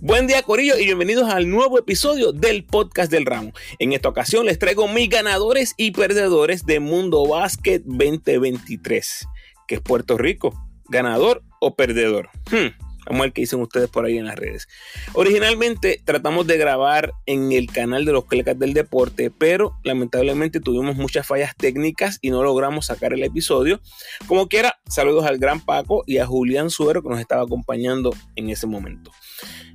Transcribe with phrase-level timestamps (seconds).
[0.00, 3.52] Buen día Corillo y bienvenidos al nuevo episodio del podcast del ramo.
[3.80, 9.26] En esta ocasión les traigo mis ganadores y perdedores de Mundo Básquet 2023,
[9.66, 10.54] que es Puerto Rico,
[10.88, 12.30] ganador o perdedor.
[12.48, 12.87] Hmm.
[13.08, 14.68] Vamos a ver dicen ustedes por ahí en las redes.
[15.14, 20.96] Originalmente tratamos de grabar en el canal de los Clecas del Deporte, pero lamentablemente tuvimos
[20.96, 23.80] muchas fallas técnicas y no logramos sacar el episodio.
[24.26, 28.50] Como quiera, saludos al gran Paco y a Julián Suero que nos estaba acompañando en
[28.50, 29.10] ese momento.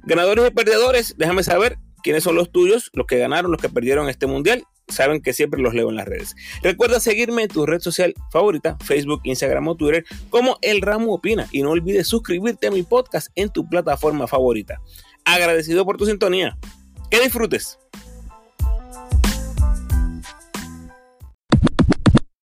[0.04, 4.10] Ganadores y perdedores, déjame saber quiénes son los tuyos, los que ganaron, los que perdieron
[4.10, 6.36] este mundial saben que siempre los leo en las redes.
[6.62, 11.48] Recuerda seguirme en tu red social favorita, Facebook, Instagram o Twitter, como El Ramo Opina.
[11.52, 14.82] Y no olvides suscribirte a mi podcast en tu plataforma favorita.
[15.26, 16.58] Agradecido por tu sintonía.
[17.10, 17.78] Que disfrutes.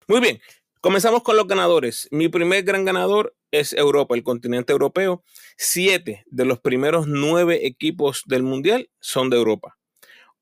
[0.07, 0.41] Muy bien,
[0.81, 2.09] comenzamos con los ganadores.
[2.11, 5.23] Mi primer gran ganador es Europa, el continente europeo.
[5.57, 9.78] Siete de los primeros nueve equipos del Mundial son de Europa.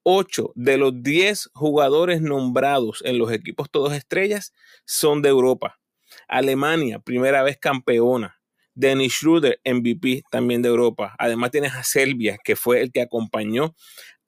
[0.09, 4.55] 8 de los 10 jugadores nombrados en los equipos todos estrellas
[4.85, 5.81] son de Europa.
[6.29, 8.41] Alemania, primera vez campeona.
[8.73, 11.17] Dennis Schroeder, MVP, también de Europa.
[11.19, 13.75] Además tienes a Serbia, que fue el que acompañó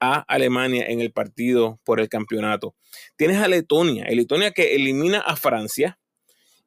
[0.00, 2.74] a Alemania en el partido por el campeonato.
[3.14, 6.00] Tienes a Letonia, Letonia que elimina a Francia.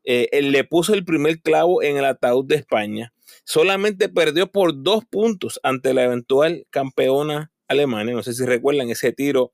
[0.05, 3.11] Eh, él le puso el primer clavo en el ataúd de España.
[3.43, 8.13] Solamente perdió por dos puntos ante la eventual campeona Alemania.
[8.13, 9.53] No sé si recuerdan ese tiro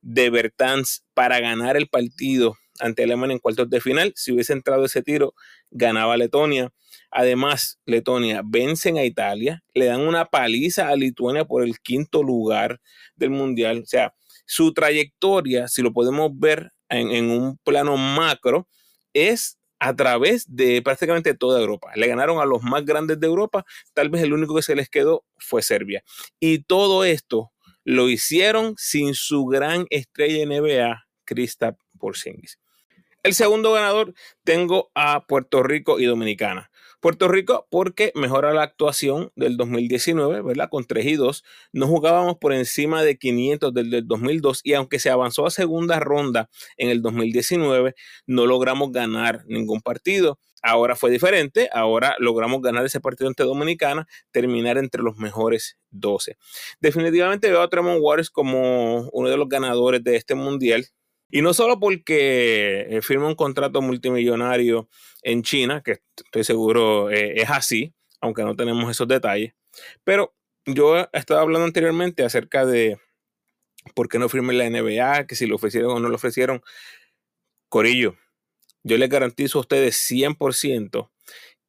[0.00, 4.12] de Bertans para ganar el partido ante Alemania en cuartos de final.
[4.16, 5.34] Si hubiese entrado ese tiro,
[5.70, 6.72] ganaba Letonia.
[7.10, 12.80] Además, Letonia vencen a Italia, le dan una paliza a Lituania por el quinto lugar
[13.14, 13.80] del Mundial.
[13.82, 14.14] O sea,
[14.44, 18.68] su trayectoria, si lo podemos ver en, en un plano macro,
[19.12, 21.92] es a través de prácticamente toda Europa.
[21.96, 24.88] Le ganaron a los más grandes de Europa, tal vez el único que se les
[24.88, 26.02] quedó fue Serbia.
[26.40, 27.52] Y todo esto
[27.86, 32.58] lo hicieron sin su gran estrella NBA, Krista Porzingis.
[33.22, 36.68] El segundo ganador tengo a Puerto Rico y Dominicana.
[37.06, 40.68] Puerto Rico porque mejora la actuación del 2019, ¿verdad?
[40.68, 41.44] Con 3 y 2.
[41.72, 46.00] No jugábamos por encima de 500 del, del 2002 y aunque se avanzó a segunda
[46.00, 47.94] ronda en el 2019,
[48.26, 50.40] no logramos ganar ningún partido.
[50.62, 56.36] Ahora fue diferente, ahora logramos ganar ese partido ante Dominicana, terminar entre los mejores 12.
[56.80, 60.84] Definitivamente veo a Tremont Waters como uno de los ganadores de este mundial.
[61.30, 64.88] Y no solo porque eh, firma un contrato multimillonario
[65.22, 69.54] en China, que estoy seguro eh, es así, aunque no tenemos esos detalles,
[70.04, 70.34] pero
[70.64, 72.98] yo estaba hablando anteriormente acerca de
[73.94, 76.62] por qué no firme la NBA, que si lo ofrecieron o no lo ofrecieron.
[77.68, 78.16] Corillo,
[78.84, 81.10] yo les garantizo a ustedes 100%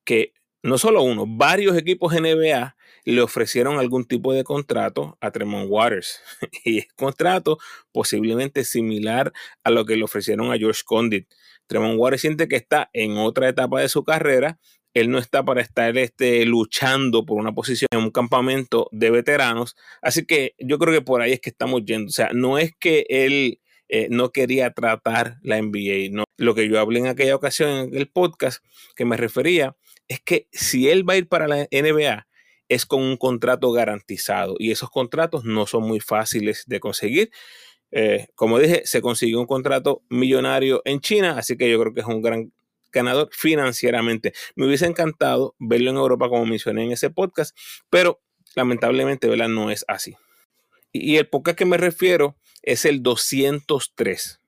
[0.06, 2.77] que no solo uno, varios equipos NBA
[3.14, 6.20] le ofrecieron algún tipo de contrato a Tremont Waters.
[6.66, 7.58] y es contrato
[7.94, 9.32] posiblemente similar
[9.64, 11.30] a lo que le ofrecieron a George Condit.
[11.68, 14.60] Tremont Waters siente que está en otra etapa de su carrera.
[14.94, 19.78] Él no está para estar este, luchando por una posición en un campamento de veteranos.
[20.02, 22.10] Así que yo creo que por ahí es que estamos yendo.
[22.10, 26.10] O sea, no es que él eh, no quería tratar la NBA.
[26.12, 26.26] No.
[26.36, 28.62] Lo que yo hablé en aquella ocasión en el podcast
[28.98, 29.78] que me refería
[30.10, 32.27] es que si él va a ir para la NBA
[32.70, 37.32] es con un contrato garantizado y esos contratos no son muy fáciles de conseguir.
[37.92, 42.02] Eh, como dije, se consiguió un contrato millonario en China, así que yo creo que
[42.02, 42.52] es un gran
[42.92, 44.34] ganador financieramente.
[44.56, 47.56] Me hubiese encantado verlo en Europa, como mencioné en ese podcast,
[47.90, 48.22] pero
[48.56, 49.50] lamentablemente ¿verdad?
[49.50, 50.16] no es así.
[50.92, 54.42] Y el podcast que me refiero es el 203,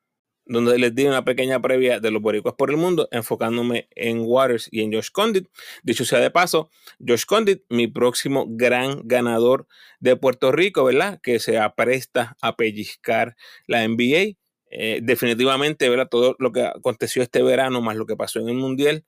[0.49, 4.67] donde les di una pequeña previa de los boricuas por el mundo, enfocándome en Waters
[4.71, 5.47] y en Josh Condit.
[5.83, 6.71] Dicho sea de paso,
[7.07, 9.67] Josh Condit, mi próximo gran ganador
[9.99, 11.19] de Puerto Rico, ¿verdad?
[11.21, 13.35] Que se apresta a pellizcar
[13.67, 14.37] la NBA.
[14.71, 16.07] Eh, definitivamente, ¿verdad?
[16.09, 19.05] Todo lo que aconteció este verano, más lo que pasó en el Mundial,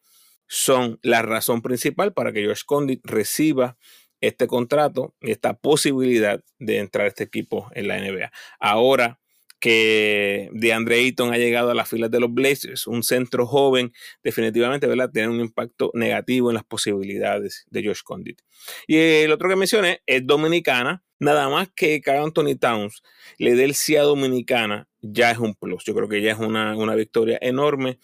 [0.47, 3.78] son la razón principal para que Josh Condit reciba
[4.20, 8.32] este contrato, esta posibilidad de entrar a este equipo en la NBA.
[8.59, 9.21] Ahora
[9.61, 13.93] que DeAndre Ayton ha llegado a las filas de los Blazers, un centro joven,
[14.23, 15.11] definitivamente ¿verdad?
[15.13, 18.41] tiene un impacto negativo en las posibilidades de Josh Condit.
[18.87, 23.03] Y el otro que mencioné es Dominicana, nada más que Carl Anthony Towns
[23.37, 25.84] le dé el sí Dominicana, ya es un plus.
[25.85, 27.99] Yo creo que ya es una, una victoria enorme.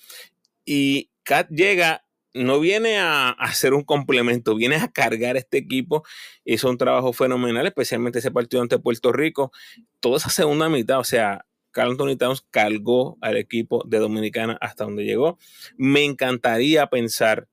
[0.64, 2.04] Y Cat llega
[2.38, 6.04] no viene a, hacer un complemento, viene a cargar este equipo.
[6.46, 9.52] Hizo un trabajo fenomenal, especialmente ese partido ante Puerto Rico.
[10.00, 11.46] Toda esa segunda mitad, o sea,
[11.78, 15.38] Carl Anthony Towns cargó al equipo de Dominicana hasta donde llegó.
[15.78, 17.48] Me encantaría pensar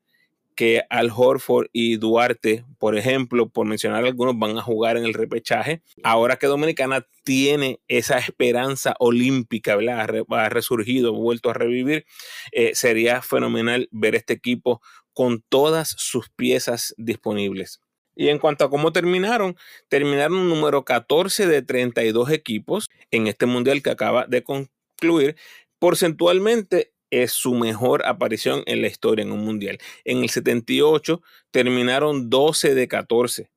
[0.56, 5.12] que Al Horford y Duarte, por ejemplo, por mencionar algunos, van a jugar en el
[5.12, 5.82] repechaje.
[6.04, 10.24] Ahora que Dominicana tiene esa esperanza olímpica, ¿verdad?
[10.30, 12.06] Ha resurgido, vuelto a revivir,
[12.52, 14.80] eh, sería fenomenal ver este equipo
[15.12, 17.82] con todas sus piezas disponibles.
[18.16, 19.56] Y en cuanto a cómo terminaron,
[19.88, 25.36] terminaron número 14 de 32 equipos en este mundial que acaba de concluir.
[25.78, 29.78] Porcentualmente es su mejor aparición en la historia en un mundial.
[30.04, 33.50] En el 78 terminaron 12 de 14.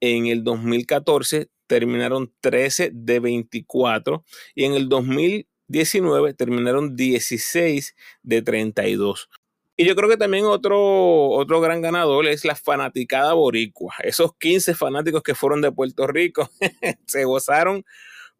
[0.00, 4.24] En el 2014 terminaron 13 de 24
[4.54, 9.30] y en el 2019 terminaron 16 de 32.
[9.76, 13.94] Y yo creo que también otro, otro gran ganador es la fanaticada boricua.
[14.02, 16.50] Esos 15 fanáticos que fueron de Puerto Rico
[17.06, 17.82] se gozaron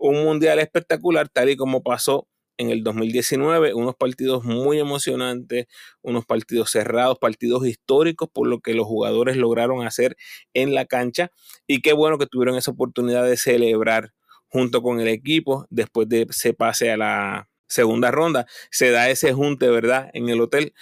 [0.01, 2.27] un mundial espectacular, tal y como pasó
[2.57, 5.67] en el 2019, unos partidos muy emocionantes,
[6.03, 10.17] unos partidos cerrados, partidos históricos por lo que los jugadores lograron hacer
[10.53, 11.31] en la cancha
[11.67, 14.13] y qué bueno que tuvieron esa oportunidad de celebrar
[14.49, 18.47] junto con el equipo después de se pase a la segunda ronda.
[18.71, 20.11] Se da ese junte, ¿verdad?
[20.13, 20.75] En el hotel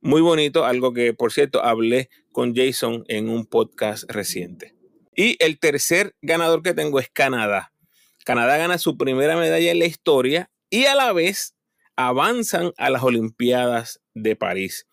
[0.00, 4.74] muy bonito, algo que por cierto hablé con Jason en un podcast reciente.
[5.14, 7.72] Y el tercer ganador que tengo es Canadá.
[8.24, 11.54] Canadá gana su primera medalla en la historia y a la vez
[11.96, 14.86] avanzan a las Olimpiadas de París.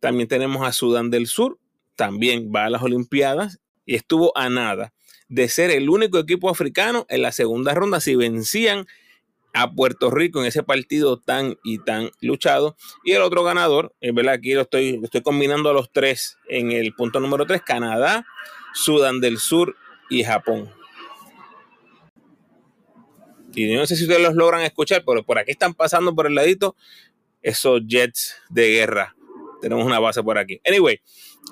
[0.00, 1.58] También tenemos a Sudán del Sur,
[1.96, 4.92] también va a las Olimpiadas y estuvo a nada
[5.28, 8.86] de ser el único equipo africano en la segunda ronda si vencían
[9.52, 12.76] a Puerto Rico en ese partido tan y tan luchado.
[13.04, 16.72] Y el otro ganador, es verdad, aquí lo estoy, estoy combinando a los tres en
[16.72, 18.26] el punto número tres, Canadá,
[18.74, 19.74] Sudán del Sur
[20.10, 20.70] y Japón.
[23.56, 26.34] Y no sé si ustedes los logran escuchar, pero por aquí están pasando por el
[26.34, 26.76] ladito
[27.40, 29.16] esos jets de guerra.
[29.62, 30.60] Tenemos una base por aquí.
[30.66, 31.00] Anyway,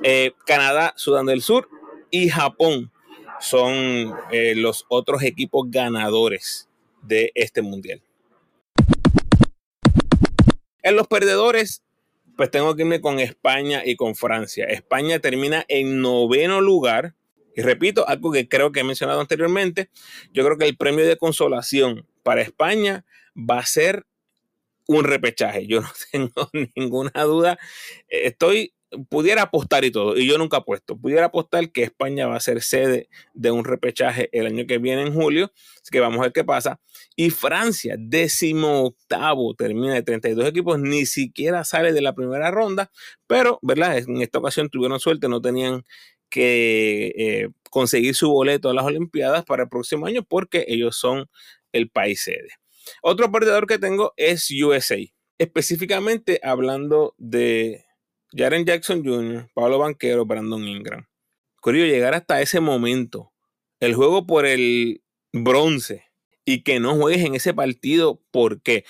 [0.02, 1.66] eh, Canadá, Sudán del Sur
[2.10, 2.92] y Japón
[3.40, 6.68] son eh, los otros equipos ganadores
[7.00, 8.02] de este mundial.
[10.82, 11.82] En los perdedores,
[12.36, 14.66] pues tengo que irme con España y con Francia.
[14.66, 17.14] España termina en noveno lugar.
[17.54, 19.90] Y repito, algo que creo que he mencionado anteriormente,
[20.32, 23.04] yo creo que el premio de consolación para España
[23.36, 24.06] va a ser
[24.86, 25.66] un repechaje.
[25.66, 27.58] Yo no tengo ninguna duda.
[28.08, 28.74] Estoy
[29.08, 32.62] pudiera apostar y todo, y yo nunca apuesto, pudiera apostar que España va a ser
[32.62, 36.32] sede de un repechaje el año que viene en julio, así que vamos a ver
[36.32, 36.80] qué pasa.
[37.16, 42.90] Y Francia, décimo octavo, termina de 32 equipos, ni siquiera sale de la primera ronda,
[43.26, 43.98] pero, ¿verdad?
[43.98, 45.84] En esta ocasión tuvieron suerte, no tenían
[46.34, 51.26] que eh, conseguir su boleto a las Olimpiadas para el próximo año porque ellos son
[51.70, 52.48] el país sede.
[53.02, 54.98] Otro perdedor que tengo es USA,
[55.38, 57.84] específicamente hablando de
[58.32, 61.06] Jaren Jackson Jr., Pablo Banquero, Brandon Ingram.
[61.60, 63.32] Curioso llegar hasta ese momento,
[63.78, 66.02] el juego por el bronce
[66.44, 68.84] y que no juegues en ese partido, porque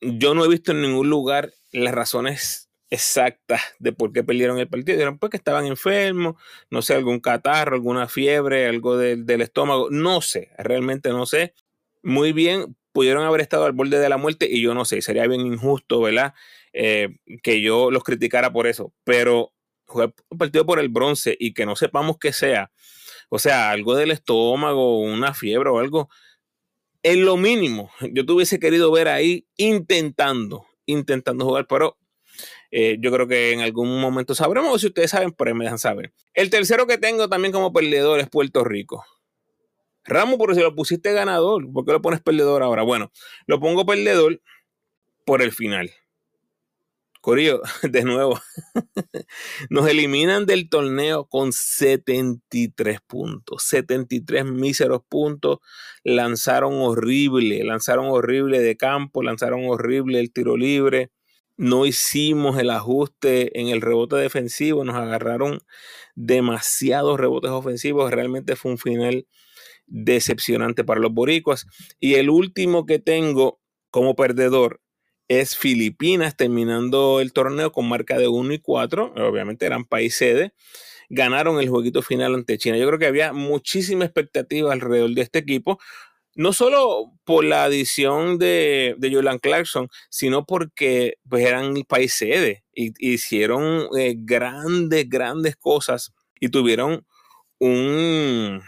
[0.00, 4.68] yo no he visto en ningún lugar las razones exactas de por qué perdieron el
[4.68, 5.00] partido.
[5.00, 6.36] Eran porque estaban enfermos,
[6.70, 11.54] no sé, algún catarro, alguna fiebre, algo del estómago, no sé, realmente no sé.
[12.02, 15.26] Muy bien, pudieron haber estado al borde de la muerte y yo no sé, sería
[15.26, 16.34] bien injusto, ¿verdad?
[16.72, 19.52] Eh, que yo los criticara por eso, pero
[19.86, 22.70] jugar un partido por el bronce y que no sepamos qué sea,
[23.28, 26.08] o sea, algo del estómago, una fiebre o algo,
[27.02, 31.96] en lo mínimo, yo te hubiese querido ver ahí intentando, intentando jugar, pero
[32.70, 35.78] eh, yo creo que en algún momento sabremos, o si ustedes saben, pues me dejan
[35.78, 36.12] saber.
[36.34, 39.04] El tercero que tengo también como perdedor es Puerto Rico.
[40.04, 42.82] Ramos, por si lo pusiste ganador, ¿por qué lo pones perdedor ahora?
[42.82, 43.12] Bueno,
[43.46, 44.40] lo pongo perdedor
[45.24, 45.90] por el final.
[47.20, 48.40] Corillo, de nuevo,
[49.70, 55.58] nos eliminan del torneo con 73 puntos, 73 míseros puntos,
[56.02, 61.10] lanzaron horrible, lanzaron horrible de campo, lanzaron horrible el tiro libre,
[61.60, 65.60] no hicimos el ajuste en el rebote defensivo, nos agarraron
[66.14, 69.26] demasiados rebotes ofensivos, realmente fue un final
[69.86, 71.66] decepcionante para los boricuas.
[72.00, 74.80] Y el último que tengo como perdedor
[75.28, 79.12] es Filipinas, terminando el torneo con marca de 1 y 4.
[79.16, 80.54] Obviamente eran país sede.
[81.10, 82.78] Ganaron el jueguito final ante China.
[82.78, 85.78] Yo creo que había muchísima expectativa alrededor de este equipo.
[86.34, 92.64] No solo por la adición de, de Clarkson, sino porque pues, eran el país sede
[92.72, 97.04] y hicieron eh, grandes, grandes cosas y tuvieron
[97.58, 98.62] un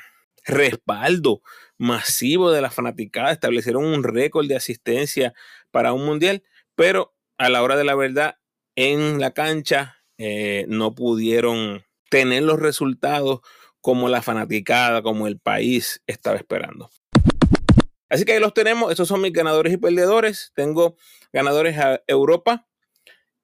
[0.44, 1.40] respaldo
[1.78, 5.32] masivo de la fanaticada, establecieron un récord de asistencia
[5.70, 6.42] para un mundial
[6.74, 8.38] pero a la hora de la verdad,
[8.76, 13.40] en la cancha eh, no pudieron tener los resultados
[13.80, 16.90] como la fanaticada, como el país estaba esperando.
[18.12, 20.52] Así que ahí los tenemos, esos son mis ganadores y perdedores.
[20.54, 20.96] Tengo
[21.32, 22.66] ganadores a Europa,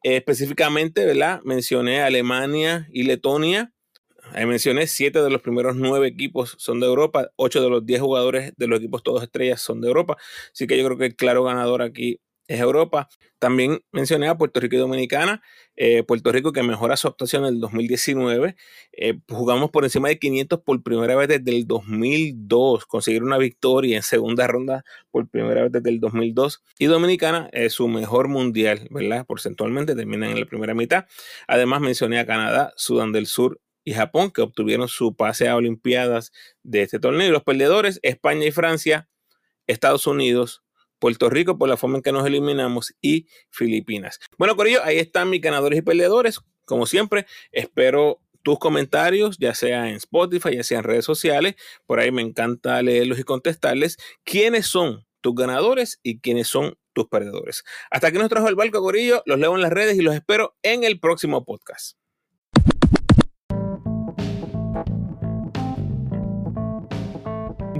[0.03, 1.41] específicamente, ¿verdad?
[1.43, 3.73] Mencioné Alemania y Letonia.
[4.35, 8.03] Ahí mencioné siete de los primeros nueve equipos son de Europa, ocho de los diez
[8.03, 10.19] jugadores de los equipos todos estrellas son de Europa.
[10.53, 13.09] Así que yo creo que el claro ganador aquí es Europa.
[13.39, 15.43] También mencioné a Puerto Rico y Dominicana.
[15.77, 18.57] Eh, Puerto Rico que mejora su actuación en el 2019.
[18.93, 22.87] Eh, jugamos por encima de 500 por primera vez desde el 2002.
[22.87, 26.65] Conseguir una victoria en segunda ronda por primera vez desde el 2002.
[26.79, 29.27] Y Dominicana es su mejor mundial, ¿verdad?
[29.27, 31.07] Porcentualmente terminan en la primera mitad.
[31.47, 36.33] Además mencioné a Canadá, Sudán del Sur y Japón que obtuvieron su pase a Olimpiadas
[36.63, 37.29] de este torneo.
[37.29, 39.09] Y los perdedores, España y Francia,
[39.67, 40.63] Estados Unidos,
[40.99, 44.19] Puerto Rico por la forma en que nos eliminamos y Filipinas.
[44.37, 46.41] Bueno, Corillo, ahí están mis ganadores y perdedores.
[46.65, 51.55] Como siempre, espero tus comentarios, ya sea en Spotify, ya sea en redes sociales.
[51.87, 53.99] Por ahí me encanta leerlos y contestarles.
[54.25, 57.65] ¿Quiénes son tus ganadores y quiénes son tus perdedores?
[57.91, 59.23] Hasta aquí nos trajo el barco, Corillo.
[59.27, 61.97] Los leo en las redes y los espero en el próximo podcast.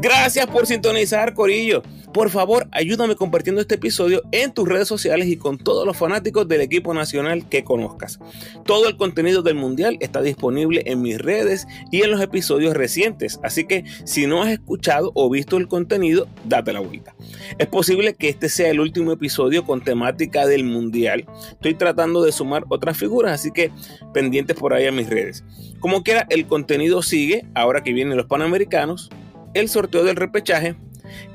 [0.01, 1.83] Gracias por sintonizar, Corillo.
[2.13, 6.47] Por favor, ayúdame compartiendo este episodio en tus redes sociales y con todos los fanáticos
[6.47, 8.21] del equipo nacional que conozcas.
[8.65, 13.41] Todo el contenido del Mundial está disponible en mis redes y en los episodios recientes,
[13.43, 17.17] así que si no has escuchado o visto el contenido, date la vuelta.
[17.59, 21.27] Es posible que este sea el último episodio con temática del Mundial.
[21.51, 23.73] Estoy tratando de sumar otras figuras, así que
[24.15, 25.45] pendientes por ahí a mis redes.
[25.81, 29.11] Como quiera, el contenido sigue ahora que vienen los Panamericanos
[29.61, 30.77] el sorteo del repechaje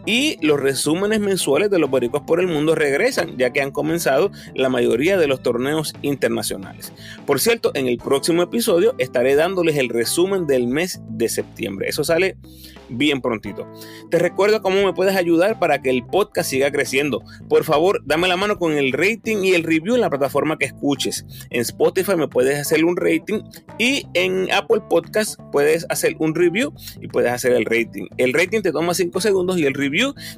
[0.06, 4.32] y los resúmenes mensuales de los boricuas por el mundo regresan, ya que han comenzado
[4.54, 6.94] la mayoría de los torneos internacionales.
[7.26, 11.88] Por cierto, en el próximo episodio estaré dándoles el resumen del mes de septiembre.
[11.90, 12.38] Eso sale
[12.90, 13.68] bien prontito.
[14.10, 17.24] Te recuerdo cómo me puedes ayudar para que el podcast siga creciendo.
[17.50, 20.66] Por favor, dame la mano con el rating y el review en la plataforma que
[20.66, 21.26] escuches.
[21.50, 23.42] En Spotify me puedes hacer un rating
[23.78, 28.08] y en Apple Podcast puedes hacer un review y puedes hacer el rating.
[28.18, 29.74] El rating te toma 5 segundos y el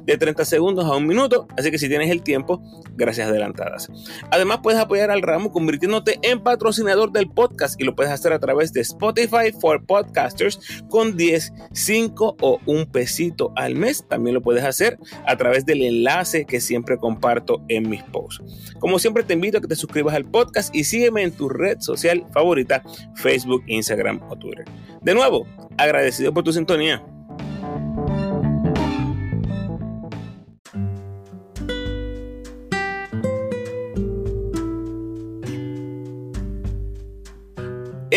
[0.04, 2.62] de 30 segundos a un minuto, así que si tienes el tiempo,
[2.96, 3.88] gracias adelantadas.
[4.30, 8.38] Además, puedes apoyar al ramo convirtiéndote en patrocinador del podcast y lo puedes hacer a
[8.38, 14.06] través de Spotify for Podcasters con 10, 5 o un pesito al mes.
[14.08, 18.42] También lo puedes hacer a través del enlace que siempre comparto en mis posts.
[18.78, 21.80] Como siempre, te invito a que te suscribas al podcast y sígueme en tu red
[21.80, 22.82] social favorita,
[23.14, 24.64] Facebook, Instagram o Twitter.
[25.02, 25.46] De nuevo,
[25.76, 27.02] agradecido por tu sintonía.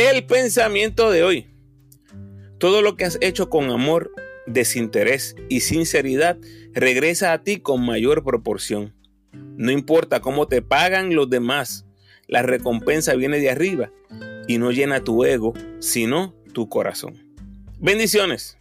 [0.02, 1.48] El pensamiento de hoy.
[2.58, 4.14] Todo lo que has hecho con amor,
[4.48, 6.38] desinterés y sinceridad
[6.72, 8.96] regresa a ti con mayor proporción.
[9.34, 11.86] No importa cómo te pagan los demás,
[12.28, 13.92] la recompensa viene de arriba
[14.48, 17.36] y no llena tu ego, sino tu corazón.
[17.78, 18.58] Bendiciones.